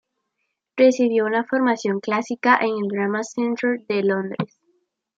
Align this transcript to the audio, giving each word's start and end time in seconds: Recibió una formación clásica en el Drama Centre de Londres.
Recibió 0.75 1.27
una 1.27 1.43
formación 1.43 1.99
clásica 1.99 2.57
en 2.59 2.69
el 2.69 2.87
Drama 2.87 3.21
Centre 3.23 3.85
de 3.87 4.01
Londres. 4.01 4.57